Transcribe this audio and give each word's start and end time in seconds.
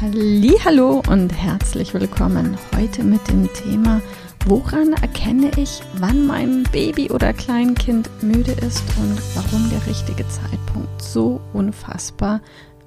Hallo 0.00 1.02
und 1.10 1.30
herzlich 1.30 1.92
willkommen 1.92 2.56
heute 2.74 3.04
mit 3.04 3.28
dem 3.28 3.52
Thema 3.52 4.00
Woran 4.46 4.94
erkenne 4.94 5.50
ich, 5.58 5.82
wann 5.98 6.26
mein 6.26 6.62
Baby 6.72 7.10
oder 7.10 7.34
Kleinkind 7.34 8.08
müde 8.22 8.52
ist 8.52 8.82
und 8.98 9.20
warum 9.34 9.68
der 9.68 9.86
richtige 9.86 10.26
Zeitpunkt 10.26 11.02
so 11.02 11.42
unfassbar 11.52 12.40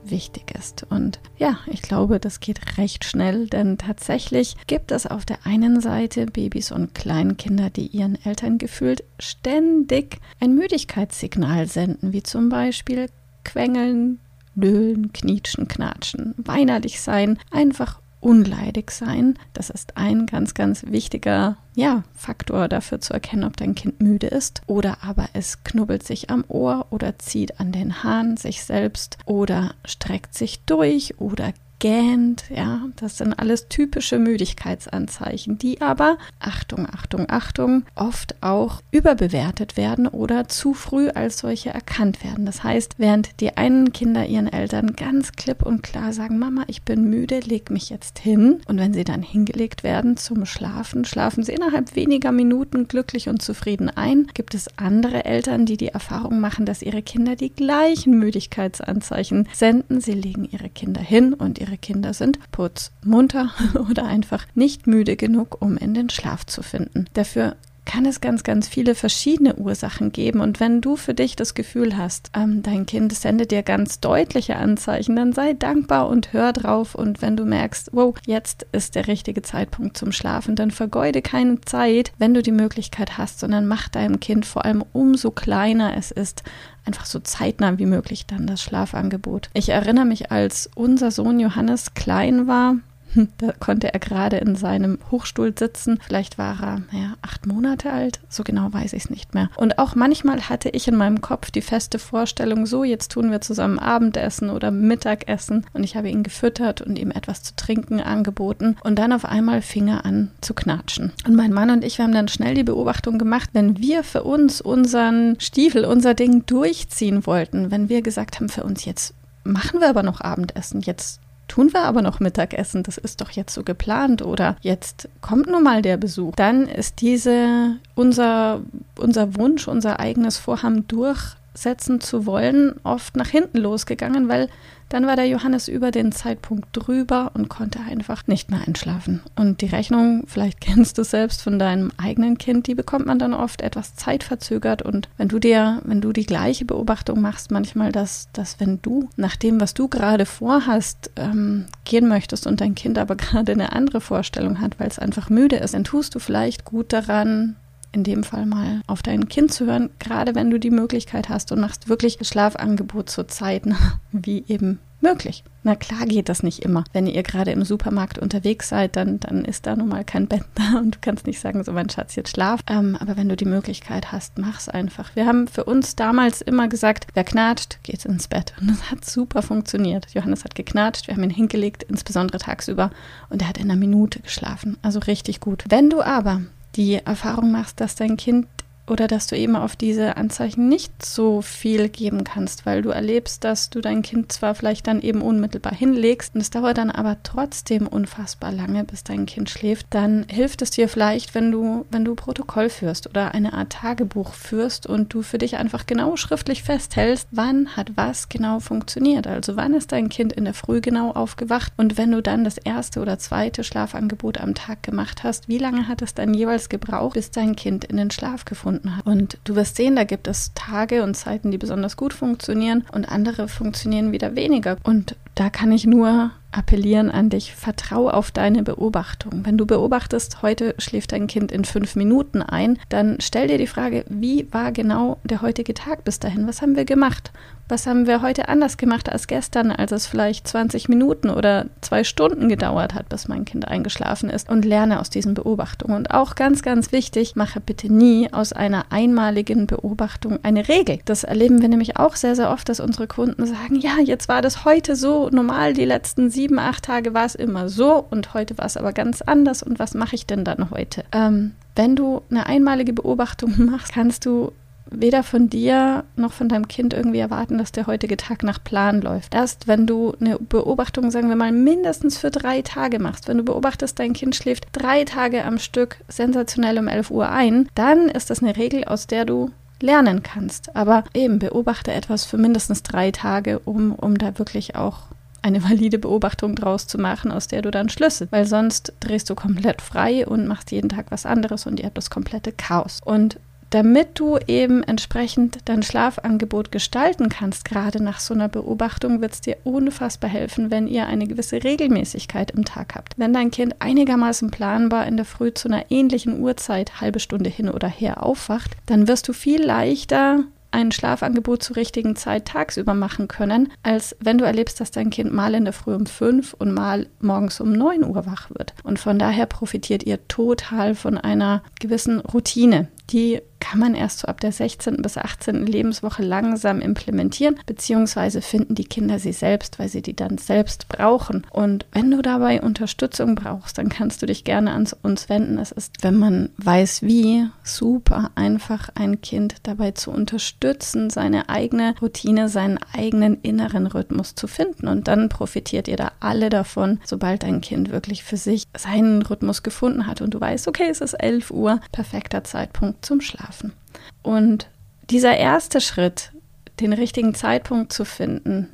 wichtig 0.03 0.55
ist. 0.58 0.88
Und 0.89 1.20
ja, 1.38 1.59
ich 1.67 1.84
glaube, 1.84 2.20
das 2.20 2.39
geht 2.39 2.80
recht 2.80 3.05
schnell, 3.05 3.45
denn 3.45 3.77
tatsächlich 3.77 4.58
gibt 4.66 4.91
es 4.91 5.05
auf 5.05 5.23
der 5.23 5.45
einen 5.45 5.81
Seite 5.81 6.25
Babys 6.25 6.72
und 6.72 6.95
Kleinkinder, 6.95 7.70
die 7.70 7.86
ihren 7.86 8.17
Eltern 8.25 8.58
gefühlt 8.58 9.03
ständig 9.20 10.17
ein 10.39 10.55
Müdigkeitssignal 10.55 11.67
senden, 11.67 12.11
wie 12.11 12.23
zum 12.23 12.50
Beispiel 12.50 13.05
Quengeln, 13.44 14.20
Nölen, 14.55 15.13
Knietschen, 15.13 15.67
Knatschen, 15.67 16.33
weinerlich 16.37 17.01
sein, 17.01 17.39
einfach 17.51 17.99
unleidig 18.23 18.91
sein. 18.91 19.37
Das 19.53 19.69
ist 19.69 19.97
ein 19.97 20.25
ganz, 20.25 20.53
ganz 20.53 20.85
wichtiger 20.87 21.57
ja, 21.75 22.03
Faktor 22.15 22.67
dafür 22.67 23.01
zu 23.01 23.13
erkennen, 23.13 23.43
ob 23.43 23.57
dein 23.57 23.75
Kind 23.75 24.01
müde 24.01 24.27
ist. 24.27 24.61
Oder 24.65 24.97
aber 25.03 25.27
es 25.33 25.63
knubbelt 25.63 26.03
sich 26.03 26.29
am 26.29 26.45
Ohr 26.47 26.87
oder 26.89 27.19
zieht 27.19 27.59
an 27.59 27.71
den 27.71 28.03
Haaren 28.03 28.37
sich 28.37 28.63
selbst 28.63 29.17
oder 29.25 29.75
streckt 29.85 30.33
sich 30.33 30.63
durch 30.65 31.19
oder 31.19 31.53
gähnt, 31.84 32.45
ja, 32.50 32.80
das 32.95 33.17
sind 33.17 33.34
alles 33.34 33.67
typische 33.67 34.17
Müdigkeitsanzeichen, 34.17 35.58
die 35.58 35.81
aber, 35.81 36.17
Achtung, 36.39 36.88
Achtung, 36.89 37.26
Achtung, 37.28 37.84
oft 37.95 38.36
auch 38.39 38.81
überbewertet 38.92 39.76
werden 39.76 40.08
oder 40.08 40.48
zu 40.48 40.73
früh 40.73 41.09
als 41.09 41.39
solche 41.39 41.72
erkannt 41.72 42.23
werden. 42.23 42.45
Das 42.45 42.64
heißt, 42.64 43.00
während 43.00 43.42
die 43.42 43.58
einen 43.58 43.92
Kinder 43.92 44.26
ihren 44.26 44.48
Eltern 44.48 44.94
ganz 44.95 45.34
klipp 45.34 45.61
und 45.61 45.84
klar 45.84 46.14
sagen, 46.14 46.39
Mama, 46.39 46.64
ich 46.67 46.84
bin 46.84 47.09
müde, 47.09 47.42
leg 47.42 47.70
mich 47.70 47.89
jetzt 47.89 48.17
hin. 48.17 48.61
Und 48.66 48.78
wenn 48.78 48.94
sie 48.94 49.04
dann 49.04 49.22
hingelegt 49.22 49.84
werden 49.84 50.16
zum 50.16 50.45
Schlafen, 50.45 51.04
schlafen 51.04 51.44
sie 51.44 51.52
innerhalb 51.52 51.98
weniger 51.98 52.31
Minuten 52.31 52.88
glücklich 52.88 53.28
und 53.28 53.42
zufrieden 53.42 53.89
ein. 53.89 54.28
Gibt 54.34 54.56
es 54.56 54.70
andere 54.78 55.26
Eltern, 55.26 55.66
die 55.66 55.76
die 55.76 55.89
Erfahrung 55.89 56.39
machen, 56.39 56.66
dass 56.66 56.81
ihre 56.81 57.02
Kinder 57.02 57.36
die 57.36 57.52
gleichen 57.52 58.17
Müdigkeitsanzeichen 58.20 59.50
senden? 59.52 60.00
Sie 60.00 60.14
legen 60.14 60.48
ihre 60.50 60.70
Kinder 60.70 61.02
hin 61.02 61.34
und 61.34 61.59
ihre 61.59 61.72
ihre 61.73 61.77
Kinder 61.79 62.13
sind 62.13 62.39
putzmunter 62.52 63.52
oder 63.89 64.05
einfach 64.05 64.45
nicht 64.53 64.85
müde 64.88 65.16
genug, 65.16 65.61
um 65.61 65.77
in 65.77 65.93
den 65.93 66.09
Schlaf 66.09 66.45
zu 66.45 66.61
finden. 66.61 67.05
Dafür 67.13 67.55
kann 67.86 68.06
es 68.06 68.22
ganz, 68.22 68.44
ganz 68.44 68.67
viele 68.67 68.95
verschiedene 68.95 69.56
Ursachen 69.56 70.12
geben. 70.12 70.39
Und 70.39 70.59
wenn 70.59 70.81
du 70.81 70.95
für 70.95 71.14
dich 71.14 71.36
das 71.36 71.53
Gefühl 71.53 71.98
hast, 71.98 72.31
ähm, 72.36 72.64
dein 72.64 72.86
Kind 72.86 73.14
sendet 73.14 73.52
dir 73.52 73.64
ganz 73.64 73.99
deutliche 73.99 74.55
Anzeichen, 74.55 75.16
dann 75.16 75.33
sei 75.33 75.54
dankbar 75.54 76.08
und 76.08 76.33
hör 76.33 76.54
drauf. 76.54 76.95
Und 76.95 77.22
wenn 77.22 77.36
du 77.36 77.45
merkst, 77.45 77.89
wow, 77.92 78.16
jetzt 78.26 78.66
ist 78.72 78.95
der 78.95 79.08
richtige 79.08 79.42
Zeitpunkt 79.42 79.98
zum 79.98 80.11
Schlafen, 80.11 80.55
dann 80.55 80.72
vergeude 80.72 81.22
keine 81.22 81.61
Zeit, 81.61 82.11
wenn 82.17 82.33
du 82.33 82.42
die 82.42 82.52
Möglichkeit 82.52 83.17
hast, 83.17 83.39
sondern 83.39 83.67
mach 83.67 83.89
deinem 83.89 84.20
Kind 84.20 84.45
vor 84.45 84.66
allem 84.66 84.83
umso 84.93 85.32
kleiner 85.32 85.98
es 85.98 86.11
ist, 86.11 86.43
einfach 86.86 87.05
so 87.05 87.20
zeitnah 87.20 87.77
wie 87.80 87.86
möglich 87.86 88.26
dann 88.26 88.48
das 88.48 88.61
Schlafangebot. 88.61 89.49
Ich 89.54 89.70
erinnere 89.70 90.05
mich, 90.05 90.32
als 90.32 90.70
unser 90.76 91.11
Sohn 91.11 91.39
Johannes 91.39 91.93
klein 91.93 92.48
war, 92.48 92.76
da 93.37 93.51
konnte 93.59 93.93
er 93.93 93.99
gerade 93.99 94.37
in 94.37 94.55
seinem 94.55 94.99
Hochstuhl 95.11 95.53
sitzen. 95.57 95.99
Vielleicht 96.05 96.37
war 96.37 96.61
er, 96.61 96.81
naja, 96.91 97.13
acht 97.21 97.45
Monate 97.45 97.91
alt. 97.91 98.19
So 98.29 98.43
genau 98.43 98.71
weiß 98.71 98.93
ich 98.93 99.05
es 99.05 99.09
nicht 99.09 99.33
mehr. 99.33 99.49
Und 99.55 99.79
auch 99.79 99.95
manchmal 99.95 100.49
hatte 100.49 100.69
ich 100.69 100.87
in 100.87 100.95
meinem 100.95 101.21
Kopf 101.21 101.51
die 101.51 101.61
feste 101.61 101.99
Vorstellung, 101.99 102.65
so, 102.65 102.83
jetzt 102.83 103.11
tun 103.11 103.31
wir 103.31 103.41
zusammen 103.41 103.79
Abendessen 103.79 104.49
oder 104.49 104.71
Mittagessen. 104.71 105.65
Und 105.73 105.83
ich 105.83 105.95
habe 105.95 106.09
ihn 106.09 106.23
gefüttert 106.23 106.81
und 106.81 106.97
ihm 106.97 107.11
etwas 107.11 107.43
zu 107.43 107.55
trinken 107.55 107.99
angeboten. 107.99 108.75
Und 108.83 108.99
dann 108.99 109.13
auf 109.13 109.25
einmal 109.25 109.61
fing 109.61 109.87
er 109.87 110.05
an 110.05 110.31
zu 110.41 110.53
knatschen. 110.53 111.11
Und 111.27 111.35
mein 111.35 111.53
Mann 111.53 111.69
und 111.69 111.83
ich, 111.83 111.97
wir 111.97 112.05
haben 112.05 112.13
dann 112.13 112.27
schnell 112.27 112.55
die 112.55 112.63
Beobachtung 112.63 113.17
gemacht, 113.17 113.49
wenn 113.53 113.77
wir 113.77 114.03
für 114.03 114.23
uns 114.23 114.61
unseren 114.61 115.39
Stiefel, 115.39 115.85
unser 115.85 116.13
Ding 116.13 116.45
durchziehen 116.45 117.25
wollten, 117.25 117.71
wenn 117.71 117.89
wir 117.89 118.01
gesagt 118.01 118.39
haben, 118.39 118.49
für 118.49 118.63
uns 118.63 118.85
jetzt 118.85 119.13
machen 119.43 119.81
wir 119.81 119.89
aber 119.89 120.03
noch 120.03 120.21
Abendessen, 120.21 120.81
jetzt 120.81 121.19
tun 121.48 121.73
wir 121.73 121.81
aber 121.81 122.02
noch 122.02 122.20
Mittagessen, 122.20 122.83
das 122.83 122.98
ist 122.98 123.21
doch 123.21 123.31
jetzt 123.31 123.54
so 123.54 123.64
geplant 123.64 124.21
oder? 124.21 124.55
Jetzt 124.61 125.09
kommt 125.21 125.48
nun 125.48 125.64
mal 125.64 125.81
der 125.81 125.98
Besuch, 125.98 126.36
dann 126.36 126.67
ist 126.67 127.02
diese 127.02 127.76
unser, 127.95 128.62
unser 128.98 129.36
Wunsch, 129.36 129.68
unser 129.68 130.00
eigenes 130.00 130.38
Vorhaben 130.38 130.88
durchsetzen 130.88 132.01
zu 132.01 132.25
wollen, 132.25 132.75
oft 132.83 133.15
nach 133.15 133.30
hinten 133.30 133.59
losgegangen, 133.59 134.30
weil 134.30 134.50
dann 134.94 135.07
war 135.07 135.15
der 135.15 135.27
Johannes 135.27 135.69
über 135.69 135.89
den 135.89 136.12
Zeitpunkt 136.12 136.68
drüber 136.71 137.31
und 137.33 137.50
konnte 137.50 137.80
einfach 137.80 138.27
nicht 138.27 138.51
mehr 138.51 138.62
einschlafen. 138.68 139.21
Und 139.36 139.62
die 139.62 139.65
Rechnung, 139.65 140.25
vielleicht 140.27 140.62
kennst 140.62 141.00
du 141.00 141.04
selbst 141.04 141.42
von 141.42 141.57
deinem 141.57 141.92
eigenen 141.98 142.38
Kind, 142.38 142.68
die 142.68 142.75
bekommt 142.75 143.07
man 143.07 143.18
dann 143.18 143.33
oft 143.33 143.63
etwas 143.63 143.95
zeitverzögert. 143.95 144.83
Und 144.83 145.09
wenn 145.18 145.30
du 145.30 145.39
dir, 145.39 145.81
wenn 145.83 146.00
du 146.00 146.13
die 146.13 146.27
gleiche 146.27 146.65
Beobachtung 146.65 147.21
machst, 147.21 147.50
manchmal, 147.50 147.92
dass, 147.92 148.27
dass 148.33 148.59
wenn 148.59 148.83
du 148.83 149.09
nach 149.15 149.36
dem, 149.36 149.59
was 149.59 149.74
du 149.74 149.88
gerade 149.88 150.27
vorhast, 150.27 151.10
ähm, 151.15 151.65
gehen 151.86 152.07
möchtest 152.07 152.45
und 152.45 152.62
dein 152.62 152.75
Kind 152.75 153.00
aber 153.00 153.15
gerade 153.15 153.51
eine 153.51 153.74
andere 153.74 154.00
Vorstellung 154.00 154.62
hat, 154.62 154.80
weil 154.80 154.89
es 154.89 155.00
einfach 155.00 155.31
müde 155.31 155.56
ist, 155.56 155.74
dann 155.74 155.86
tust 155.86 156.13
du 156.13 156.19
vielleicht 156.19 156.65
gut 156.65 156.94
daran, 156.94 157.56
in 157.94 158.04
dem 158.04 158.24
Fall 158.24 158.45
mal 158.45 158.81
auf 158.88 159.01
dein 159.01 159.30
Kind 159.30 159.54
zu 159.54 159.65
hören, 159.65 159.89
gerade 160.00 160.36
wenn 160.36 160.50
du 160.50 160.59
die 160.59 160.71
Möglichkeit 160.71 161.30
hast 161.30 161.51
und 161.51 161.62
machst 161.62 161.88
wirklich 161.88 162.18
Schlafangebot 162.21 163.09
so 163.09 163.24
zeitnah 163.24 164.00
wie 164.12 164.44
eben 164.48 164.80
möglich. 165.04 165.44
Na 165.63 165.75
klar 165.75 166.06
geht 166.06 166.30
das 166.30 166.42
nicht 166.42 166.63
immer. 166.63 166.83
Wenn 166.94 167.07
ihr 167.07 167.21
gerade 167.24 167.51
im 167.51 167.63
Supermarkt 167.63 168.18
unterwegs 168.18 168.69
seid, 168.69 168.95
dann, 168.95 169.19
dann 169.19 169.45
ist 169.45 169.68
da 169.68 169.75
nun 169.75 169.89
mal 169.89 170.04
kein 170.04 170.27
Bett 170.27 170.44
da 170.56 170.80
und 170.80 170.95
du 170.95 171.00
kannst 171.00 171.27
nicht 171.27 171.39
sagen, 171.39 171.63
so 171.63 171.71
mein 171.71 171.89
Schatz, 171.89 172.15
jetzt 172.15 172.31
schlaf. 172.31 172.62
Ähm, 172.68 172.98
aber 173.00 173.15
wenn 173.15 173.30
du 173.30 173.36
die 173.36 173.45
Möglichkeit 173.45 174.12
hast, 174.12 174.39
mach's 174.39 174.69
einfach. 174.69 175.15
Wir 175.15 175.27
haben 175.27 175.48
für 175.48 175.65
uns 175.65 175.95
damals 175.95 176.42
immer 176.42 176.68
gesagt, 176.68 177.07
wer 177.13 177.24
knatscht, 177.24 177.80
geht 177.83 178.06
ins 178.06 178.27
Bett. 178.27 178.54
Und 178.60 178.71
das 178.71 178.89
hat 178.89 179.06
super 179.06 179.42
funktioniert. 179.42 180.07
Johannes 180.13 180.44
hat 180.44 180.56
geknatscht, 180.56 181.07
wir 181.07 181.15
haben 181.15 181.24
ihn 181.24 181.30
hingelegt, 181.30 181.83
insbesondere 181.83 182.39
tagsüber, 182.39 182.89
und 183.30 183.42
er 183.42 183.50
hat 183.50 183.57
in 183.57 183.69
einer 183.69 183.80
Minute 183.80 184.21
geschlafen. 184.21 184.77
Also 184.81 185.00
richtig 185.00 185.39
gut. 185.39 185.65
Wenn 185.69 185.89
du 185.89 186.01
aber 186.01 186.42
die 186.75 186.95
Erfahrung 186.95 187.51
machst, 187.51 187.80
dass 187.80 187.95
dein 187.95 188.18
Kind 188.18 188.48
oder 188.88 189.07
dass 189.07 189.27
du 189.27 189.38
eben 189.38 189.56
auf 189.56 189.75
diese 189.75 190.18
Anzeichen 190.18 190.68
nicht 190.68 191.06
so 191.06 191.42
viel 191.42 191.88
geben 191.88 192.24
kannst, 192.24 192.66
weil 192.66 192.81
du 192.81 192.89
erlebst, 192.89 193.44
dass 193.44 193.69
du 193.69 193.80
dein 193.80 194.01
Kind 194.01 194.31
zwar 194.31 194.56
vielleicht 194.56 194.88
dann 194.88 195.01
eben 195.01 195.21
unmittelbar 195.21 195.74
hinlegst 195.74 196.36
und 196.36 196.42
es 196.42 196.50
dauert 196.50 196.77
dann 196.77 196.92
aber 196.92 197.18
trotzdem 197.24 197.88
unfassbar 197.88 198.51
lange, 198.51 198.83
bis 198.83 199.04
dein 199.04 199.25
Kind 199.25 199.50
schläft, 199.50 199.88
dann 199.92 200.25
hilft 200.30 200.62
es 200.62 200.72
dir 200.72 200.89
vielleicht, 200.89 201.34
wenn 201.34 201.52
du, 201.52 201.86
wenn 201.92 202.04
du 202.04 202.16
Protokoll 202.16 202.69
führst 202.69 203.07
oder 203.07 203.34
eine 203.34 203.54
Art 203.54 203.72
Tagebuch 203.72 204.34
führst 204.34 204.86
und 204.86 205.13
du 205.13 205.22
für 205.22 205.38
dich 205.38 205.56
einfach 205.56 205.86
genau 205.86 206.18
schriftlich 206.18 206.63
festhältst, 206.63 207.30
wann 207.31 207.78
hat 207.78 207.94
was 207.96 208.28
genau 208.28 208.60
funktioniert. 208.60 209.28
Also 209.28 209.56
wann 209.56 209.74
ist 209.74 209.94
dein 209.94 210.10
Kind 210.10 210.34
in 210.34 210.44
der 210.44 210.54
Früh 210.54 210.81
genau 210.81 211.12
aufgewacht 211.12 211.72
und 211.78 211.98
wenn 211.98 212.12
du 212.12 212.22
dann 212.22 212.44
das 212.44 212.57
erste 212.57 213.00
oder 213.00 213.18
zweite 213.18 213.63
Schlafangebot 213.63 214.40
am 214.42 214.56
Tag 214.56 214.84
gemacht 214.84 215.24
hast, 215.24 215.48
wie 215.48 215.57
lange 215.57 215.88
hat 215.88 216.02
es 216.02 216.13
dann 216.13 216.34
jeweils 216.34 216.68
gebraucht, 216.68 217.13
bis 217.13 217.31
dein 217.31 217.56
Kind 217.56 217.86
in 217.86 217.98
den 217.98 218.12
Schlaf 218.12 218.44
gefunden 218.44 218.73
gefunden 218.74 218.98
hat. 218.98 219.06
Und 219.06 219.38
du 219.44 219.56
wirst 219.56 219.75
sehen, 219.75 219.96
da 219.96 220.04
gibt 220.04 220.28
es 220.28 220.52
Tage 220.54 221.04
und 221.04 221.16
Zeiten, 221.16 221.52
die 221.52 221.58
besonders 221.58 221.98
gut 221.98 222.14
funktionieren 222.14 222.86
und 222.92 223.06
andere 223.06 223.48
funktionieren 223.48 224.12
wieder 224.12 224.36
weniger. 224.36 224.78
Und 224.84 225.16
da 225.36 225.50
kann 225.50 225.72
ich 225.72 225.86
nur 225.86 226.31
appellieren 226.54 227.12
an 227.12 227.30
dich, 227.30 227.54
vertrau 227.54 228.10
auf 228.10 228.32
deine 228.32 228.64
Beobachtung. 228.64 229.46
Wenn 229.46 229.58
du 229.58 229.66
beobachtest, 229.66 230.42
heute 230.42 230.76
schläft 230.78 231.12
dein 231.12 231.28
Kind 231.28 231.52
in 231.52 231.66
fünf 231.66 231.96
Minuten 231.96 232.42
ein, 232.42 232.80
dann 232.90 233.18
stell 233.20 233.48
dir 233.48 233.58
die 233.58 233.68
Frage, 233.68 234.06
wie 234.08 234.48
war 234.52 234.72
genau 234.72 235.18
der 235.24 235.42
heutige 235.42 235.74
Tag 235.74 236.04
bis 236.04 236.20
dahin? 236.20 236.48
Was 236.48 236.62
haben 236.62 236.76
wir 236.76 236.86
gemacht? 236.86 237.32
Was 237.70 237.88
haben 237.88 238.08
wir 238.08 238.22
heute 238.22 238.50
anders 238.50 238.76
gemacht 238.76 239.10
als 239.10 239.26
gestern, 239.26 239.72
als 239.72 239.92
es 239.94 240.06
vielleicht 240.06 240.48
20 240.48 240.90
Minuten 240.90 241.30
oder 241.30 241.68
zwei 241.80 242.04
Stunden 242.04 242.50
gedauert 242.50 242.94
hat, 242.94 243.08
bis 243.08 243.30
mein 243.30 243.46
Kind 243.46 243.68
eingeschlafen 243.68 244.30
ist? 244.30 244.50
Und 244.50 244.66
lerne 244.66 245.00
aus 245.00 245.10
diesen 245.10 245.34
Beobachtungen. 245.34 245.96
Und 245.96 246.12
auch 246.12 246.36
ganz, 246.36 246.62
ganz 246.62 246.92
wichtig, 246.92 247.36
mache 247.36 247.62
bitte 247.62 247.92
nie 247.92 248.32
aus 248.34 248.52
einer 248.52 248.92
einmaligen 248.92 249.66
Beobachtung 249.66 250.40
eine 250.44 250.68
Regel. 250.68 251.00
Das 251.06 251.24
erleben 251.24 251.62
wir 251.62 251.70
nämlich 251.70 251.96
auch 251.98 252.16
sehr, 252.16 252.36
sehr 252.36 252.52
oft, 252.52 252.68
dass 252.68 252.82
unsere 252.82 253.08
Kunden 253.08 253.46
sagen, 253.46 253.76
ja, 253.80 253.98
jetzt 254.04 254.28
war 254.28 254.42
das 254.42 254.66
heute 254.66 254.98
so 254.98 255.30
normal, 255.30 255.74
die 255.74 255.86
letzten 255.86 256.30
sieben, 256.30 256.43
acht 256.51 256.86
Tage 256.86 257.13
war 257.13 257.25
es 257.25 257.36
immer 257.36 257.69
so 257.69 258.06
und 258.10 258.34
heute 258.34 258.57
war 258.57 258.66
es 258.66 258.78
aber 258.78 258.94
ganz 258.94 259.22
anders. 259.22 259.63
Und 259.63 259.80
was 259.80 259.94
mache 259.94 260.16
ich 260.16 260.25
denn 260.25 260.44
dann 260.44 260.69
heute? 260.72 261.04
Ähm, 261.12 261.54
wenn 261.75 261.95
du 261.95 262.22
eine 262.30 262.45
einmalige 262.45 262.94
Beobachtung 262.94 263.54
machst, 263.66 263.94
kannst 263.94 264.25
du 264.25 264.51
weder 264.90 265.24
von 265.24 265.50
dir 265.50 266.04
noch 266.16 266.34
von 266.34 266.50
deinem 266.50 266.68
Kind 266.68 266.94
irgendwie 266.94 267.19
erwarten, 267.19 267.57
dass 267.57 267.72
der 267.72 267.88
heutige 267.88 268.18
Tag 268.18 268.44
nach 268.44 268.63
Plan 268.63 269.01
läuft. 269.01 269.34
Erst 269.34 269.68
wenn 269.68 269.88
du 269.88 270.13
eine 270.19 270.38
Beobachtung, 270.38 271.10
sagen 271.10 271.30
wir 271.30 271.36
mal, 271.36 271.51
mindestens 271.51 272.18
für 272.18 272.31
drei 272.31 272.62
Tage 272.62 273.00
machst, 273.00 273.28
wenn 273.28 273.38
du 273.38 273.44
beobachtest, 273.44 273.98
dein 273.98 274.13
Kind 274.13 274.36
schläft 274.36 274.68
drei 274.72 275.04
Tage 275.04 275.45
am 275.45 275.57
Stück 275.57 275.98
sensationell 276.07 276.78
um 276.78 276.88
11 276.88 277.12
Uhr 277.12 277.30
ein, 277.30 277.69
dann 277.75 278.10
ist 278.10 278.30
das 278.30 278.44
eine 278.44 278.56
Regel, 278.56 278.84
aus 278.86 279.07
der 279.07 279.25
du 279.25 279.51
lernen 279.81 280.24
kannst. 280.24 280.75
Aber 280.75 281.04
eben 281.13 281.40
beobachte 281.40 281.92
etwas 281.92 282.25
für 282.25 282.38
mindestens 282.38 282.84
drei 282.84 283.12
Tage, 283.12 283.60
um, 283.60 283.94
um 283.94 284.18
da 284.18 284.38
wirklich 284.38 284.75
auch 284.75 285.04
eine 285.44 285.63
valide 285.63 286.00
Beobachtung 286.00 286.56
draus 286.56 286.88
zu 286.88 286.98
machen, 286.98 287.31
aus 287.31 287.48
der 287.48 287.62
du 287.62 287.72
dann 287.72 287.90
Schlüsse, 287.90 288.28
weil 288.31 288.45
sonst 288.45 288.94
drehst 289.00 289.30
du 289.30 289.36
komplett 289.36 289.81
frei 289.81 290.25
und 290.25 290.48
machst 290.48 290.72
jeden 290.72 290.90
Tag 290.90 291.07
was 291.10 291.25
anderes 291.25 291.66
und 291.66 291.80
ihr 291.80 291.86
habt 291.86 291.98
das 291.98 292.10
komplette 292.10 292.51
Chaos. 292.51 293.01
Und 293.04 293.38
damit 293.74 294.19
du 294.19 294.38
eben 294.45 294.84
entsprechend 294.84 295.57
dein 295.66 295.81
Schlafangebot 295.81 296.72
gestalten 296.72 297.30
kannst, 297.30 297.66
gerade 297.66 298.04
nach 298.04 298.19
so 298.19 298.36
einer 298.36 298.48
Beobachtung, 298.48 299.19
wird 299.19 299.34
es 299.34 299.42
dir 299.42 299.57
unfassbar 299.63 300.30
helfen, 300.30 300.69
wenn 300.69 300.88
ihr 300.88 301.07
eine 301.07 301.25
gewisse 301.25 301.63
Regelmäßigkeit 301.63 302.51
im 302.51 302.66
Tag 302.66 302.94
habt. 302.94 303.18
Wenn 303.18 303.34
dein 303.34 303.50
Kind 303.50 303.78
einigermaßen 303.80 304.51
planbar 304.51 305.07
in 305.07 305.18
der 305.18 305.25
Früh 305.25 305.56
zu 305.56 305.69
einer 305.69 305.90
ähnlichen 305.90 306.40
Uhrzeit, 306.40 307.01
halbe 307.01 307.19
Stunde 307.19 307.50
hin 307.50 307.68
oder 307.68 307.88
her 307.88 308.22
aufwacht, 308.22 308.78
dann 308.86 309.07
wirst 309.07 309.28
du 309.28 309.34
viel 309.34 309.63
leichter 309.63 310.44
ein 310.74 310.92
Schlafangebot 310.92 311.64
zur 311.64 311.75
richtigen 311.75 312.16
Zeit 312.16 312.46
tagsüber 312.46 312.94
machen 312.94 313.28
können, 313.28 313.72
als 313.84 314.16
wenn 314.20 314.38
du 314.38 314.46
erlebst, 314.46 314.81
dass 314.81 314.92
dein 314.92 315.10
Kind 315.10 315.31
mal 315.31 315.54
in 315.54 315.66
der 315.66 315.74
Früh 315.74 315.94
um 315.94 316.06
fünf 316.06 316.54
und 316.54 316.74
mal 316.74 317.08
morgens 317.20 317.60
um 317.60 317.72
neun 317.72 318.04
Uhr 318.04 318.25
wach 318.25 318.50
wird. 318.50 318.74
Und 318.84 319.00
von 319.00 319.20
daher 319.20 319.46
profitiert 319.46 320.04
ihr 320.04 320.28
total 320.28 320.96
von 320.96 321.18
einer 321.18 321.64
gewissen 321.80 322.20
Routine, 322.20 322.88
die 323.10 323.42
kann 323.63 323.80
man 323.80 323.95
erst 323.95 324.19
so 324.19 324.27
ab 324.27 324.42
der 324.42 324.51
16. 324.51 324.98
bis 324.98 325.18
18. 325.18 325.65
Lebenswoche 325.65 326.21
langsam 326.21 326.81
implementieren, 326.81 327.56
beziehungsweise 327.65 328.42
finden 328.42 328.75
die 328.75 328.83
Kinder 328.83 329.19
sie 329.19 329.31
selbst, 329.31 329.80
weil 329.80 329.88
sie 329.88 330.01
die 330.01 330.15
dann 330.15 330.38
selbst 330.38 330.89
brauchen. 330.89 331.48
Und 331.50 331.86
wenn 331.94 332.12
du 332.12 332.21
dabei 332.21 332.62
Unterstützung 332.62 333.36
brauchst, 333.36 333.77
dann 333.77 333.88
kannst 333.88 334.21
du 334.21 334.25
dich 334.25 334.44
gerne 334.44 334.71
an 334.74 334.86
uns 335.01 335.30
wenden. 335.30 335.57
Es 335.57 335.71
ist, 335.71 336.04
wenn 336.04 336.18
man 336.18 336.50
weiß 336.57 337.04
wie, 337.04 337.48
super 337.63 338.31
einfach 338.36 338.89
ein 338.95 339.21
Kind 339.21 339.56
dabei 339.63 339.92
zu 339.92 340.12
unterstützen, 340.12 341.09
seine 341.09 341.48
eigene 341.48 341.95
Routine, 342.01 342.50
seinen 342.50 342.80
eigenen 342.92 343.39
inneren 343.44 343.88
Rhythmus 343.88 344.36
zu 344.36 344.48
finden. 344.48 344.89
Und 344.89 345.07
dann 345.07 345.30
profitiert 345.30 345.88
ihr 345.88 345.95
da 345.95 346.12
alle 346.19 346.50
davon, 346.50 347.00
sobald 347.06 347.44
dein 347.44 347.62
Kind 347.62 347.92
wirklich 347.92 348.25
für 348.25 348.38
sich 348.38 348.66
seinen 348.77 349.21
Rhythmus 349.21 349.63
gefunden 349.63 350.06
hat 350.06 350.21
und 350.21 350.33
du 350.33 350.42
weißt, 350.42 350.68
okay, 350.68 350.89
es 350.89 351.00
ist 351.00 351.13
11 351.13 351.51
Uhr, 351.51 351.80
perfekter 351.94 352.44
Zeitpunkt 352.44 353.06
zum 353.06 353.21
Schlafen 353.21 353.53
schlafen. 353.54 353.74
Und 354.22 354.68
dieser 355.10 355.38
erste 355.38 355.82
Schritt, 355.82 356.32
den 356.80 356.94
richtigen 356.94 357.36
Zeitpunkt 357.36 357.94
zu 357.94 358.06
finden, 358.06 358.70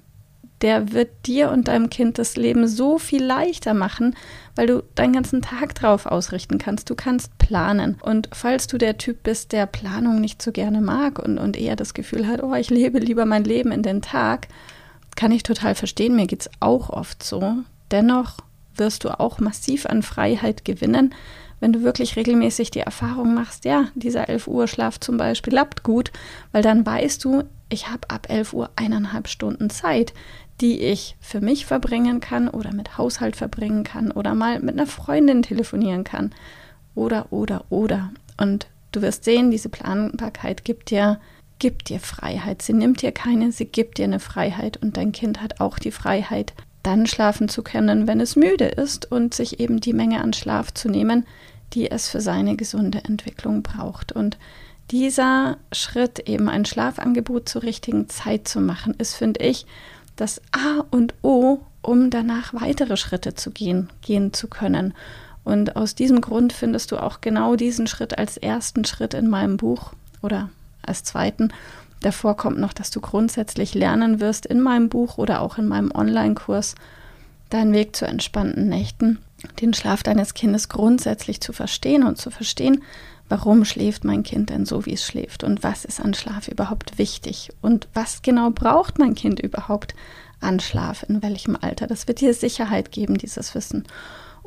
der 0.61 0.91
wird 0.91 1.09
dir 1.25 1.51
und 1.51 1.69
deinem 1.69 1.89
Kind 1.89 2.17
das 2.17 2.35
Leben 2.35 2.67
so 2.67 2.97
viel 2.97 3.23
leichter 3.23 3.73
machen, 3.73 4.15
weil 4.55 4.67
du 4.67 4.83
deinen 4.95 5.13
ganzen 5.13 5.41
Tag 5.41 5.73
drauf 5.75 6.05
ausrichten 6.05 6.57
kannst. 6.57 6.89
Du 6.89 6.95
kannst 6.95 7.37
planen. 7.37 7.97
Und 8.01 8.29
falls 8.33 8.67
du 8.67 8.77
der 8.77 8.97
Typ 8.97 9.23
bist, 9.23 9.53
der 9.53 9.65
Planung 9.67 10.19
nicht 10.19 10.41
so 10.41 10.51
gerne 10.51 10.81
mag 10.81 11.17
und, 11.17 11.37
und 11.37 11.55
eher 11.55 11.77
das 11.77 11.93
Gefühl 11.93 12.27
hat, 12.27 12.43
oh, 12.43 12.53
ich 12.55 12.69
lebe 12.69 12.99
lieber 12.99 13.25
mein 13.25 13.45
Leben 13.45 13.71
in 13.71 13.83
den 13.83 14.01
Tag, 14.01 14.49
kann 15.15 15.31
ich 15.31 15.43
total 15.43 15.75
verstehen. 15.75 16.15
Mir 16.17 16.27
geht 16.27 16.41
es 16.41 16.49
auch 16.59 16.89
oft 16.89 17.23
so. 17.23 17.55
Dennoch 17.91 18.39
wirst 18.75 19.05
du 19.05 19.17
auch 19.17 19.39
massiv 19.39 19.85
an 19.85 20.03
Freiheit 20.03 20.65
gewinnen, 20.65 21.13
wenn 21.59 21.73
du 21.73 21.83
wirklich 21.83 22.15
regelmäßig 22.15 22.71
die 22.71 22.79
Erfahrung 22.79 23.33
machst, 23.33 23.65
ja, 23.65 23.87
dieser 23.95 24.29
11 24.29 24.47
Uhr 24.47 24.67
Schlaf 24.67 24.99
zum 24.99 25.17
Beispiel 25.17 25.51
klappt 25.51 25.83
gut, 25.83 26.11
weil 26.51 26.61
dann 26.61 26.85
weißt 26.85 27.23
du, 27.23 27.43
ich 27.69 27.89
habe 27.89 28.09
ab 28.09 28.27
11 28.29 28.53
Uhr 28.53 28.69
eineinhalb 28.75 29.27
Stunden 29.27 29.69
Zeit, 29.69 30.13
die 30.61 30.79
ich 30.79 31.15
für 31.21 31.41
mich 31.41 31.65
verbringen 31.65 32.19
kann 32.19 32.49
oder 32.49 32.73
mit 32.73 32.97
Haushalt 32.97 33.35
verbringen 33.35 33.83
kann 33.83 34.11
oder 34.11 34.35
mal 34.35 34.59
mit 34.59 34.75
einer 34.75 34.87
Freundin 34.87 35.41
telefonieren 35.41 36.03
kann 36.03 36.33
oder, 36.95 37.31
oder, 37.31 37.65
oder. 37.69 38.11
Und 38.37 38.67
du 38.91 39.01
wirst 39.01 39.23
sehen, 39.23 39.51
diese 39.51 39.69
Planbarkeit 39.69 40.65
gibt 40.65 40.89
dir, 40.89 41.19
gibt 41.59 41.89
dir 41.89 41.99
Freiheit. 41.99 42.61
Sie 42.61 42.73
nimmt 42.73 43.01
dir 43.01 43.11
keine, 43.11 43.51
sie 43.51 43.65
gibt 43.65 43.97
dir 43.97 44.05
eine 44.05 44.19
Freiheit 44.19 44.77
und 44.77 44.97
dein 44.97 45.11
Kind 45.11 45.41
hat 45.41 45.61
auch 45.61 45.79
die 45.79 45.91
Freiheit, 45.91 46.53
dann 46.83 47.07
schlafen 47.07 47.49
zu 47.49 47.63
können, 47.63 48.07
wenn 48.07 48.21
es 48.21 48.35
müde 48.35 48.65
ist 48.65 49.11
und 49.11 49.33
sich 49.33 49.59
eben 49.59 49.79
die 49.79 49.93
Menge 49.93 50.21
an 50.21 50.33
Schlaf 50.33 50.73
zu 50.73 50.89
nehmen, 50.89 51.25
die 51.73 51.91
es 51.91 52.09
für 52.09 52.21
seine 52.21 52.55
gesunde 52.55 53.03
Entwicklung 53.03 53.61
braucht. 53.61 54.11
Und 54.11 54.37
dieser 54.91 55.57
Schritt, 55.71 56.27
eben 56.27 56.49
ein 56.49 56.65
Schlafangebot 56.65 57.47
zur 57.47 57.63
richtigen 57.63 58.09
Zeit 58.09 58.47
zu 58.47 58.59
machen, 58.59 58.95
ist, 58.97 59.15
finde 59.15 59.43
ich, 59.43 59.65
das 60.15 60.41
A 60.51 60.83
und 60.89 61.13
O, 61.21 61.59
um 61.81 62.09
danach 62.09 62.53
weitere 62.53 62.97
Schritte 62.97 63.35
zu 63.35 63.51
gehen, 63.51 63.89
gehen 64.01 64.33
zu 64.33 64.47
können. 64.47 64.93
Und 65.43 65.75
aus 65.75 65.95
diesem 65.95 66.21
Grund 66.21 66.53
findest 66.53 66.91
du 66.91 66.97
auch 66.97 67.21
genau 67.21 67.55
diesen 67.55 67.87
Schritt 67.87 68.17
als 68.17 68.37
ersten 68.37 68.83
Schritt 68.85 69.13
in 69.13 69.29
meinem 69.29 69.57
Buch 69.57 69.93
oder 70.21 70.49
als 70.81 71.03
zweiten. 71.03 71.53
Davor 72.01 72.37
kommt 72.37 72.59
noch, 72.59 72.73
dass 72.73 72.91
du 72.91 73.01
grundsätzlich 73.01 73.73
lernen 73.73 74.19
wirst 74.19 74.45
in 74.45 74.61
meinem 74.61 74.89
Buch 74.89 75.17
oder 75.17 75.41
auch 75.41 75.57
in 75.57 75.67
meinem 75.67 75.91
Online-Kurs 75.91 76.75
deinen 77.49 77.73
Weg 77.73 77.95
zu 77.95 78.05
entspannten 78.05 78.69
Nächten 78.69 79.19
den 79.61 79.73
Schlaf 79.73 80.03
deines 80.03 80.33
Kindes 80.33 80.69
grundsätzlich 80.69 81.41
zu 81.41 81.53
verstehen 81.53 82.03
und 82.03 82.17
zu 82.17 82.29
verstehen, 82.31 82.83
warum 83.29 83.63
schläft 83.63 84.03
mein 84.03 84.23
Kind 84.23 84.49
denn 84.49 84.65
so, 84.65 84.85
wie 84.85 84.93
es 84.93 85.05
schläft 85.05 85.43
und 85.43 85.63
was 85.63 85.85
ist 85.85 86.01
an 86.01 86.13
Schlaf 86.13 86.47
überhaupt 86.47 86.97
wichtig 86.97 87.49
und 87.61 87.87
was 87.93 88.21
genau 88.21 88.49
braucht 88.49 88.99
mein 88.99 89.15
Kind 89.15 89.39
überhaupt 89.39 89.95
an 90.41 90.59
Schlaf, 90.59 91.05
in 91.07 91.21
welchem 91.21 91.57
Alter. 91.59 91.87
Das 91.87 92.07
wird 92.07 92.21
dir 92.21 92.33
Sicherheit 92.33 92.91
geben, 92.91 93.17
dieses 93.17 93.53
Wissen. 93.55 93.85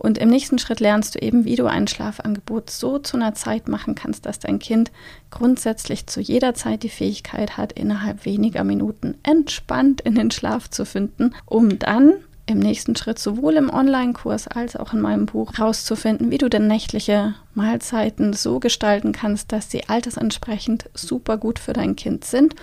Und 0.02 0.18
im 0.18 0.30
nächsten 0.30 0.58
Schritt 0.58 0.80
lernst 0.80 1.14
du 1.14 1.20
eben, 1.20 1.44
wie 1.44 1.54
du 1.54 1.66
ein 1.66 1.86
Schlafangebot 1.86 2.70
so 2.70 2.98
zu 2.98 3.16
einer 3.16 3.34
Zeit 3.34 3.68
machen 3.68 3.94
kannst, 3.94 4.26
dass 4.26 4.40
dein 4.40 4.58
Kind 4.58 4.90
grundsätzlich 5.30 6.08
zu 6.08 6.20
jeder 6.20 6.54
Zeit 6.54 6.82
die 6.82 6.88
Fähigkeit 6.88 7.56
hat, 7.56 7.72
innerhalb 7.72 8.24
weniger 8.24 8.64
Minuten 8.64 9.14
entspannt 9.22 10.00
in 10.00 10.16
den 10.16 10.32
Schlaf 10.32 10.68
zu 10.68 10.84
finden, 10.84 11.36
um 11.46 11.78
dann 11.78 12.14
im 12.46 12.58
nächsten 12.58 12.96
Schritt 12.96 13.18
sowohl 13.18 13.54
im 13.54 13.70
Online-Kurs 13.70 14.48
als 14.48 14.76
auch 14.76 14.92
in 14.92 15.00
meinem 15.00 15.26
Buch 15.26 15.52
herauszufinden, 15.54 16.30
wie 16.30 16.38
du 16.38 16.50
denn 16.50 16.66
nächtliche 16.66 17.34
Mahlzeiten 17.54 18.32
so 18.32 18.58
gestalten 18.58 19.12
kannst, 19.12 19.52
dass 19.52 19.70
sie 19.70 19.88
altersentsprechend 19.88 20.90
super 20.94 21.36
gut 21.36 21.58
für 21.58 21.72
dein 21.72 21.94
Kind 21.94 22.24
sind 22.24 22.54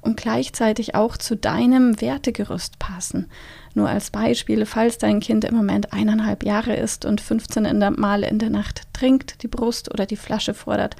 und 0.00 0.16
gleichzeitig 0.16 0.94
auch 0.94 1.16
zu 1.16 1.36
deinem 1.36 2.00
Wertegerüst 2.00 2.78
passen. 2.78 3.30
Nur 3.74 3.88
als 3.88 4.10
Beispiel, 4.10 4.66
falls 4.66 4.98
dein 4.98 5.20
Kind 5.20 5.44
im 5.44 5.54
Moment 5.54 5.92
eineinhalb 5.92 6.42
Jahre 6.44 6.74
ist 6.74 7.04
und 7.04 7.20
15 7.20 7.64
in 7.64 7.80
der 7.80 7.92
Mal 7.92 8.24
in 8.24 8.38
der 8.38 8.50
Nacht 8.50 8.82
trinkt, 8.92 9.42
die 9.42 9.48
Brust 9.48 9.92
oder 9.92 10.06
die 10.06 10.16
Flasche 10.16 10.54
fordert, 10.54 10.96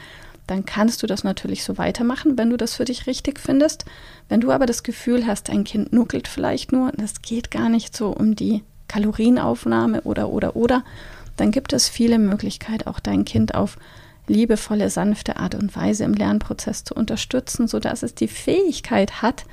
dann 0.48 0.64
kannst 0.64 1.02
du 1.02 1.06
das 1.06 1.22
natürlich 1.22 1.62
so 1.62 1.78
weitermachen, 1.78 2.36
wenn 2.36 2.50
du 2.50 2.56
das 2.56 2.74
für 2.74 2.84
dich 2.84 3.06
richtig 3.06 3.38
findest. 3.38 3.84
Wenn 4.28 4.40
du 4.40 4.50
aber 4.50 4.66
das 4.66 4.82
Gefühl 4.82 5.26
hast, 5.26 5.50
dein 5.50 5.62
Kind 5.62 5.92
nuckelt 5.92 6.26
vielleicht 6.26 6.72
nur, 6.72 6.90
das 6.92 7.22
geht 7.22 7.50
gar 7.52 7.68
nicht 7.68 7.96
so 7.96 8.08
um 8.08 8.34
die 8.34 8.64
Kalorienaufnahme 8.88 10.00
oder 10.02 10.30
oder 10.30 10.56
oder, 10.56 10.84
dann 11.36 11.50
gibt 11.50 11.72
es 11.72 11.88
viele 11.88 12.18
Möglichkeiten, 12.18 12.88
auch 12.88 12.98
dein 12.98 13.26
Kind 13.26 13.54
auf 13.54 13.76
liebevolle, 14.26 14.88
sanfte 14.90 15.36
Art 15.36 15.54
und 15.54 15.76
Weise 15.76 16.04
im 16.04 16.14
Lernprozess 16.14 16.82
zu 16.82 16.94
unterstützen, 16.94 17.68
sodass 17.68 18.02
es 18.02 18.14
die 18.14 18.28
Fähigkeit 18.28 19.22
hat, 19.22 19.44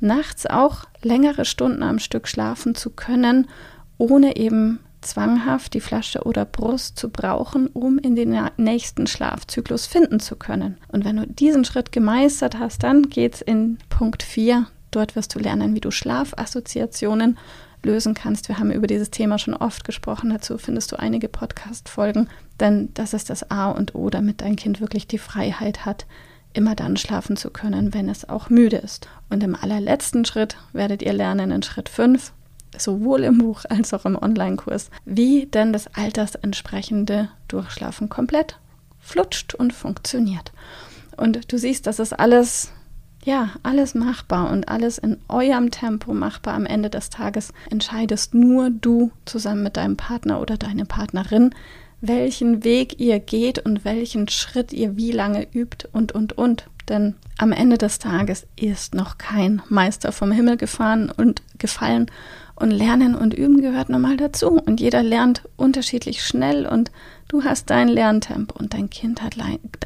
nachts 0.00 0.46
auch 0.46 0.84
längere 1.02 1.46
Stunden 1.46 1.82
am 1.82 1.98
Stück 1.98 2.28
schlafen 2.28 2.74
zu 2.74 2.90
können, 2.90 3.48
ohne 3.96 4.36
eben 4.36 4.80
zwanghaft 5.02 5.74
die 5.74 5.80
Flasche 5.80 6.22
oder 6.22 6.44
Brust 6.44 6.98
zu 6.98 7.10
brauchen, 7.10 7.66
um 7.68 7.98
in 7.98 8.16
den 8.16 8.38
nächsten 8.56 9.06
Schlafzyklus 9.06 9.86
finden 9.86 10.20
zu 10.20 10.36
können. 10.36 10.78
Und 10.88 11.04
wenn 11.04 11.16
du 11.16 11.26
diesen 11.26 11.64
Schritt 11.64 11.92
gemeistert 11.92 12.58
hast, 12.58 12.82
dann 12.82 13.10
geht's 13.10 13.40
in 13.40 13.78
Punkt 13.88 14.22
4. 14.22 14.66
Dort 14.90 15.16
wirst 15.16 15.34
du 15.34 15.38
lernen, 15.38 15.74
wie 15.74 15.80
du 15.80 15.90
Schlafassoziationen 15.90 17.38
lösen 17.84 18.14
kannst. 18.14 18.48
Wir 18.48 18.58
haben 18.58 18.70
über 18.70 18.86
dieses 18.86 19.10
Thema 19.10 19.38
schon 19.38 19.54
oft 19.54 19.84
gesprochen. 19.84 20.30
Dazu 20.30 20.58
findest 20.58 20.92
du 20.92 20.96
einige 20.96 21.28
Podcast-Folgen, 21.28 22.28
denn 22.60 22.90
das 22.94 23.12
ist 23.14 23.30
das 23.30 23.50
A 23.50 23.70
und 23.70 23.94
O, 23.94 24.10
damit 24.10 24.40
dein 24.40 24.56
Kind 24.56 24.80
wirklich 24.80 25.06
die 25.06 25.18
Freiheit 25.18 25.84
hat, 25.84 26.06
immer 26.52 26.74
dann 26.74 26.96
schlafen 26.96 27.36
zu 27.36 27.50
können, 27.50 27.94
wenn 27.94 28.08
es 28.08 28.28
auch 28.28 28.50
müde 28.50 28.76
ist. 28.76 29.08
Und 29.30 29.42
im 29.42 29.56
allerletzten 29.56 30.24
Schritt 30.24 30.56
werdet 30.72 31.02
ihr 31.02 31.12
lernen 31.12 31.50
in 31.50 31.62
Schritt 31.62 31.88
5, 31.88 32.32
sowohl 32.78 33.24
im 33.24 33.38
Buch 33.38 33.64
als 33.68 33.92
auch 33.94 34.04
im 34.04 34.16
Online-Kurs, 34.16 34.90
wie 35.04 35.46
denn 35.46 35.72
das 35.72 35.88
altersentsprechende 35.94 37.28
Durchschlafen 37.48 38.08
komplett 38.08 38.58
flutscht 39.00 39.54
und 39.54 39.72
funktioniert. 39.72 40.52
Und 41.16 41.52
du 41.52 41.58
siehst, 41.58 41.86
das 41.86 41.98
ist 41.98 42.12
alles, 42.12 42.72
ja, 43.24 43.50
alles 43.62 43.94
machbar 43.94 44.50
und 44.50 44.68
alles 44.68 44.98
in 44.98 45.18
eurem 45.28 45.70
Tempo 45.70 46.14
machbar. 46.14 46.54
Am 46.54 46.66
Ende 46.66 46.88
des 46.88 47.10
Tages 47.10 47.52
entscheidest 47.70 48.34
nur 48.34 48.70
du 48.70 49.10
zusammen 49.24 49.62
mit 49.62 49.76
deinem 49.76 49.96
Partner 49.96 50.40
oder 50.40 50.56
deine 50.56 50.84
Partnerin, 50.84 51.54
welchen 52.00 52.64
Weg 52.64 52.98
ihr 52.98 53.20
geht 53.20 53.60
und 53.60 53.84
welchen 53.84 54.28
Schritt 54.28 54.72
ihr 54.72 54.96
wie 54.96 55.12
lange 55.12 55.46
übt 55.52 55.88
und, 55.92 56.12
und, 56.12 56.32
und. 56.36 56.66
Denn 56.88 57.14
am 57.38 57.52
Ende 57.52 57.78
des 57.78 57.98
Tages 57.98 58.46
ist 58.56 58.94
noch 58.94 59.18
kein 59.18 59.62
Meister 59.68 60.12
vom 60.12 60.32
Himmel 60.32 60.56
gefahren 60.56 61.10
und 61.10 61.42
gefallen. 61.58 62.10
Und 62.54 62.70
Lernen 62.70 63.14
und 63.14 63.34
Üben 63.34 63.60
gehört 63.60 63.88
normal 63.88 64.16
dazu. 64.16 64.50
Und 64.50 64.80
jeder 64.80 65.02
lernt 65.02 65.42
unterschiedlich 65.56 66.22
schnell 66.24 66.66
und 66.66 66.90
du 67.28 67.44
hast 67.44 67.70
dein 67.70 67.88
Lerntempo 67.88 68.58
und 68.58 68.74
dein 68.74 68.90
Kind 68.90 69.22
hat 69.22 69.34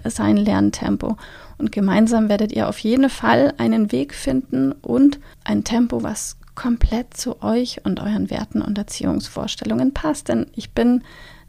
sein 0.05 0.37
Lerntempo. 0.37 1.17
Und 1.59 1.73
gemeinsam 1.73 2.29
werdet 2.29 2.53
ihr 2.53 2.69
auf 2.69 2.79
jeden 2.81 3.09
Fall 3.09 3.55
einen 3.57 3.93
Weg 3.93 4.15
finden 4.15 4.73
und 4.73 5.21
ein 5.45 5.65
Tempo, 5.65 6.03
was 6.03 6.37
komplett 6.55 7.17
zu 7.17 7.43
euch 7.43 7.85
und 7.85 8.00
euren 8.00 8.31
Werten 8.31 8.62
und 8.62 8.76
Erziehungsvorstellungen 8.76 9.95
passt. 9.95 10.29
Denn 10.29 10.47
ich 10.55 10.73
bin 10.73 11.03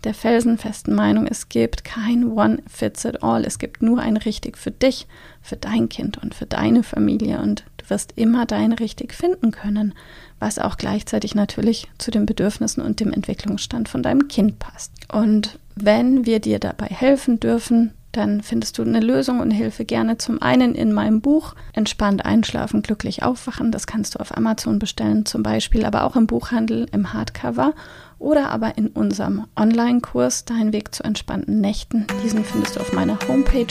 der 0.04 0.14
felsenfesten 0.14 0.94
Meinung, 0.94 1.28
es 1.28 1.50
gibt 1.50 1.84
kein 1.84 2.32
One 2.32 2.60
Fits 2.68 3.04
It 3.06 3.24
All. 3.24 3.44
Es 3.44 3.60
gibt 3.60 3.82
nur 3.82 4.00
ein 4.00 4.18
Richtig 4.18 4.58
für 4.58 4.72
dich, 4.72 5.08
für 5.42 5.56
dein 5.56 5.90
Kind 5.90 6.18
und 6.18 6.36
für 6.36 6.46
deine 6.46 6.84
Familie. 6.84 7.40
Und 7.42 7.66
du 7.78 7.90
wirst 7.90 8.14
immer 8.16 8.46
dein 8.46 8.74
Richtig 8.74 9.14
finden 9.14 9.52
können, 9.52 9.94
was 10.40 10.60
auch 10.60 10.78
gleichzeitig 10.78 11.36
natürlich 11.36 11.88
zu 11.98 12.12
den 12.12 12.26
Bedürfnissen 12.26 12.84
und 12.84 13.00
dem 13.00 13.12
Entwicklungsstand 13.12 13.90
von 13.90 14.04
deinem 14.04 14.28
Kind 14.28 14.60
passt. 14.60 14.92
Und 15.12 15.60
wenn 15.76 16.26
wir 16.26 16.40
dir 16.40 16.60
dabei 16.60 16.88
helfen 16.88 17.40
dürfen, 17.40 17.94
dann 18.18 18.42
findest 18.42 18.78
du 18.78 18.82
eine 18.82 19.00
Lösung 19.00 19.40
und 19.40 19.52
Hilfe 19.52 19.86
gerne 19.86 20.18
zum 20.18 20.42
einen 20.42 20.76
in 20.76 20.92
meinem 20.92 21.22
Buch 21.22 21.56
Entspannt 21.74 22.26
einschlafen, 22.26 22.82
glücklich 22.82 23.24
aufwachen. 23.24 23.72
Das 23.72 23.88
kannst 23.88 24.16
du 24.16 24.20
auf 24.20 24.36
Amazon 24.36 24.80
bestellen 24.80 25.26
zum 25.26 25.44
Beispiel, 25.44 25.86
aber 25.86 26.04
auch 26.04 26.16
im 26.16 26.28
Buchhandel 26.28 26.88
im 26.92 27.14
Hardcover 27.14 27.74
oder 28.20 28.50
aber 28.50 28.78
in 28.78 28.88
unserem 28.88 29.46
Online-Kurs 29.56 30.46
Dein 30.46 30.74
Weg 30.74 30.94
zu 30.94 31.04
entspannten 31.04 31.62
Nächten. 31.62 32.08
Diesen 32.24 32.44
findest 32.44 32.76
du 32.76 32.80
auf 32.80 32.92
meiner 32.92 33.18
Homepage 33.28 33.68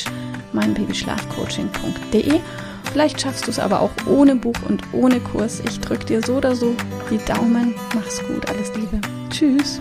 meinbabyschlafcoaching.de. 0.52 2.40
Vielleicht 2.84 3.20
schaffst 3.20 3.46
du 3.46 3.50
es 3.50 3.58
aber 3.58 3.80
auch 3.80 3.90
ohne 4.06 4.36
Buch 4.36 4.56
und 4.68 4.82
ohne 4.92 5.20
Kurs. 5.20 5.60
Ich 5.66 5.80
drücke 5.80 6.06
dir 6.06 6.22
so 6.22 6.36
oder 6.36 6.54
so 6.54 6.74
die 7.10 7.18
Daumen. 7.30 7.74
Mach's 7.94 8.22
gut, 8.26 8.48
alles 8.48 8.72
Liebe. 8.74 9.00
Tschüss. 9.28 9.80